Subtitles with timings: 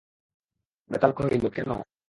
[0.89, 1.69] বেতাল কহিল, কেন?